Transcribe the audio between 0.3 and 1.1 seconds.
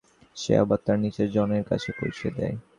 সে আবার তার